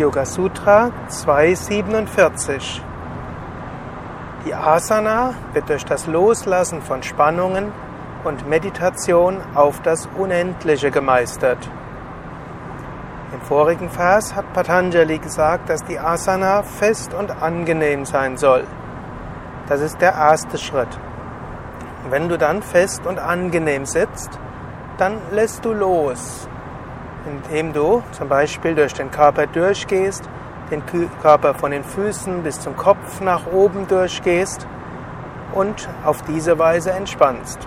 Yoga 0.00 0.24
Sutra 0.24 0.92
247. 1.08 2.82
Die 4.46 4.54
Asana 4.54 5.34
wird 5.52 5.68
durch 5.68 5.84
das 5.84 6.06
Loslassen 6.06 6.80
von 6.80 7.02
Spannungen 7.02 7.70
und 8.24 8.48
Meditation 8.48 9.42
auf 9.54 9.82
das 9.82 10.08
Unendliche 10.16 10.90
gemeistert. 10.90 11.58
Im 13.34 13.42
vorigen 13.42 13.90
Vers 13.90 14.34
hat 14.34 14.50
Patanjali 14.54 15.18
gesagt, 15.18 15.68
dass 15.68 15.84
die 15.84 15.98
Asana 15.98 16.62
fest 16.62 17.12
und 17.12 17.42
angenehm 17.42 18.06
sein 18.06 18.38
soll. 18.38 18.64
Das 19.68 19.82
ist 19.82 20.00
der 20.00 20.14
erste 20.14 20.56
Schritt. 20.56 20.98
wenn 22.08 22.30
du 22.30 22.38
dann 22.38 22.62
fest 22.62 23.04
und 23.04 23.18
angenehm 23.18 23.84
sitzt, 23.84 24.30
dann 24.96 25.18
lässt 25.30 25.66
du 25.66 25.74
los, 25.74 26.48
indem 27.26 27.72
du 27.72 28.02
zum 28.12 28.28
Beispiel 28.28 28.74
durch 28.74 28.94
den 28.94 29.10
Körper 29.10 29.46
durchgehst, 29.46 30.28
den 30.70 30.82
Körper 31.20 31.54
von 31.54 31.72
den 31.72 31.84
Füßen 31.84 32.42
bis 32.42 32.60
zum 32.60 32.76
Kopf 32.76 33.20
nach 33.20 33.46
oben 33.52 33.88
durchgehst 33.88 34.66
und 35.52 35.88
auf 36.04 36.22
diese 36.22 36.58
Weise 36.58 36.92
entspannst. 36.92 37.58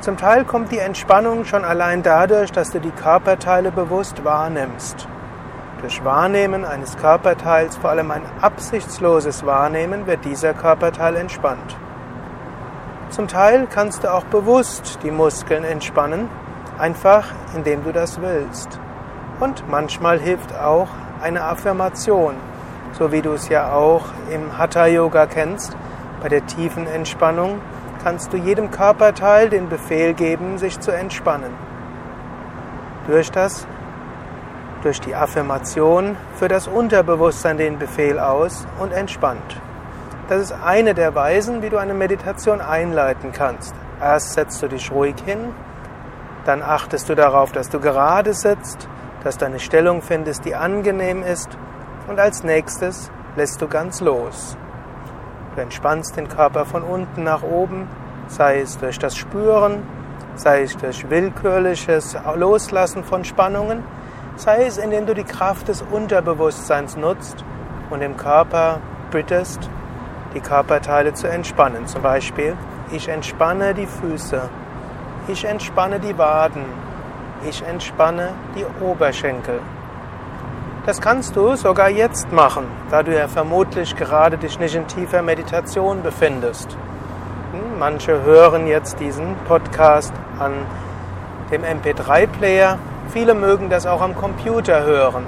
Zum 0.00 0.16
Teil 0.16 0.44
kommt 0.44 0.72
die 0.72 0.78
Entspannung 0.78 1.44
schon 1.44 1.64
allein 1.64 2.02
dadurch, 2.02 2.52
dass 2.52 2.70
du 2.70 2.80
die 2.80 2.90
Körperteile 2.90 3.70
bewusst 3.70 4.24
wahrnimmst. 4.24 5.08
Durch 5.80 6.04
Wahrnehmen 6.04 6.64
eines 6.64 6.96
Körperteils, 6.96 7.76
vor 7.76 7.90
allem 7.90 8.10
ein 8.10 8.22
absichtsloses 8.40 9.44
Wahrnehmen, 9.44 10.06
wird 10.06 10.24
dieser 10.24 10.54
Körperteil 10.54 11.16
entspannt. 11.16 11.76
Zum 13.10 13.28
Teil 13.28 13.66
kannst 13.70 14.04
du 14.04 14.12
auch 14.12 14.24
bewusst 14.24 14.98
die 15.02 15.10
Muskeln 15.10 15.64
entspannen, 15.64 16.28
einfach 16.78 17.28
indem 17.54 17.84
du 17.84 17.92
das 17.92 18.20
willst. 18.20 18.80
Und 19.38 19.68
manchmal 19.68 20.18
hilft 20.18 20.54
auch 20.54 20.88
eine 21.20 21.42
Affirmation, 21.44 22.34
so 22.92 23.12
wie 23.12 23.22
du 23.22 23.32
es 23.32 23.48
ja 23.48 23.72
auch 23.72 24.04
im 24.30 24.56
Hatha 24.56 24.86
Yoga 24.86 25.26
kennst. 25.26 25.76
Bei 26.22 26.28
der 26.28 26.46
tiefen 26.46 26.86
Entspannung 26.86 27.60
kannst 28.02 28.32
du 28.32 28.36
jedem 28.36 28.70
Körperteil 28.70 29.50
den 29.50 29.68
Befehl 29.68 30.14
geben, 30.14 30.58
sich 30.58 30.80
zu 30.80 30.90
entspannen. 30.90 31.52
Durch 33.06 33.30
das, 33.30 33.66
durch 34.82 35.00
die 35.00 35.14
Affirmation 35.14 36.16
für 36.36 36.48
das 36.48 36.66
Unterbewusstsein 36.68 37.58
den 37.58 37.78
Befehl 37.78 38.18
aus 38.18 38.66
und 38.78 38.92
entspannt. 38.92 39.60
Das 40.28 40.40
ist 40.40 40.52
eine 40.52 40.94
der 40.94 41.14
Weisen, 41.14 41.62
wie 41.62 41.68
du 41.68 41.76
eine 41.78 41.94
Meditation 41.94 42.60
einleiten 42.60 43.32
kannst. 43.32 43.74
Erst 44.00 44.32
setzt 44.32 44.62
du 44.62 44.68
dich 44.68 44.90
ruhig 44.90 45.14
hin, 45.24 45.54
dann 46.44 46.62
achtest 46.62 47.08
du 47.08 47.14
darauf, 47.14 47.52
dass 47.52 47.68
du 47.68 47.80
gerade 47.80 48.32
sitzt, 48.32 48.88
dass 49.26 49.38
du 49.38 49.44
eine 49.44 49.58
Stellung 49.58 50.02
findest, 50.02 50.44
die 50.44 50.54
angenehm 50.54 51.24
ist 51.24 51.48
und 52.06 52.20
als 52.20 52.44
nächstes 52.44 53.10
lässt 53.34 53.60
du 53.60 53.66
ganz 53.66 54.00
los. 54.00 54.56
Du 55.56 55.60
entspannst 55.60 56.16
den 56.16 56.28
Körper 56.28 56.64
von 56.64 56.84
unten 56.84 57.24
nach 57.24 57.42
oben, 57.42 57.88
sei 58.28 58.60
es 58.60 58.78
durch 58.78 59.00
das 59.00 59.16
Spüren, 59.16 59.82
sei 60.36 60.62
es 60.62 60.76
durch 60.76 61.10
willkürliches 61.10 62.16
Loslassen 62.36 63.02
von 63.02 63.24
Spannungen, 63.24 63.82
sei 64.36 64.64
es 64.64 64.78
indem 64.78 65.06
du 65.06 65.14
die 65.14 65.24
Kraft 65.24 65.66
des 65.66 65.82
Unterbewusstseins 65.82 66.96
nutzt 66.96 67.44
und 67.90 67.98
dem 67.98 68.16
Körper 68.16 68.78
bittest, 69.10 69.68
die 70.36 70.40
Körperteile 70.40 71.14
zu 71.14 71.26
entspannen. 71.26 71.88
Zum 71.88 72.02
Beispiel, 72.02 72.56
ich 72.92 73.08
entspanne 73.08 73.74
die 73.74 73.88
Füße, 73.88 74.40
ich 75.26 75.44
entspanne 75.44 75.98
die 75.98 76.16
Waden, 76.16 76.64
ich 77.48 77.62
entspanne 77.62 78.30
die 78.54 78.64
Oberschenkel. 78.84 79.60
Das 80.86 81.00
kannst 81.00 81.34
du 81.34 81.56
sogar 81.56 81.88
jetzt 81.88 82.30
machen, 82.30 82.64
da 82.90 83.02
du 83.02 83.12
ja 83.12 83.26
vermutlich 83.26 83.96
gerade 83.96 84.38
dich 84.38 84.58
nicht 84.60 84.76
in 84.76 84.86
tiefer 84.86 85.20
Meditation 85.20 86.02
befindest. 86.02 86.76
Hm, 87.52 87.78
manche 87.78 88.22
hören 88.22 88.66
jetzt 88.66 89.00
diesen 89.00 89.34
Podcast 89.48 90.12
an 90.38 90.52
dem 91.50 91.62
MP3-Player, 91.62 92.78
viele 93.08 93.34
mögen 93.34 93.68
das 93.68 93.86
auch 93.86 94.00
am 94.00 94.14
Computer 94.14 94.84
hören. 94.84 95.24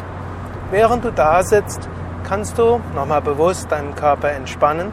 Während 0.71 1.05
du 1.05 1.11
da 1.11 1.43
sitzt, 1.43 1.89
kannst 2.23 2.59
du 2.59 2.81
nochmal 2.95 3.23
bewusst 3.23 3.73
deinen 3.73 3.95
Körper 3.95 4.31
entspannen 4.31 4.93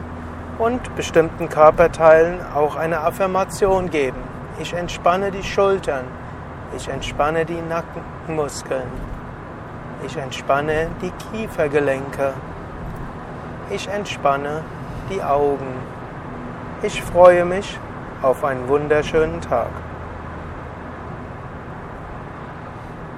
und 0.58 0.96
bestimmten 0.96 1.48
Körperteilen 1.48 2.40
auch 2.54 2.76
eine 2.76 3.00
Affirmation 3.00 3.90
geben. 3.90 4.18
Ich 4.58 4.72
entspanne 4.72 5.30
die 5.30 5.42
Schultern, 5.42 6.04
ich 6.76 6.88
entspanne 6.88 7.44
die 7.44 7.60
Nackenmuskeln. 7.62 8.88
Ich 10.04 10.16
entspanne 10.16 10.88
die 11.00 11.10
Kiefergelenke. 11.10 12.34
Ich 13.70 13.88
entspanne 13.88 14.62
die 15.10 15.22
Augen. 15.22 15.74
Ich 16.82 17.02
freue 17.02 17.44
mich 17.44 17.78
auf 18.22 18.44
einen 18.44 18.68
wunderschönen 18.68 19.40
Tag. 19.40 19.70